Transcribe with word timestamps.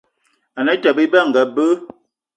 Ane 0.57 0.71
Atёbё 0.73 1.01
Ebe 1.05 1.17
anga 1.23 1.43
be 1.55 1.65